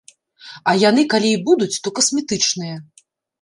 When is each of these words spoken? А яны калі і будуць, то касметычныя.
А 0.71 0.73
яны 0.83 1.03
калі 1.13 1.29
і 1.33 1.41
будуць, 1.49 1.81
то 1.85 1.93
касметычныя. 2.01 2.75